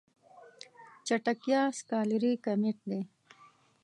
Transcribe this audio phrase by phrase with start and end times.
[1.05, 3.01] چټکتيا سکالري کميت دی.